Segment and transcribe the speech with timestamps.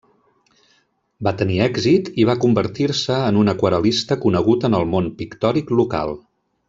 [1.27, 6.17] Va tenir èxit i va convertir-se en un aquarel·lista conegut en el món pictòric local.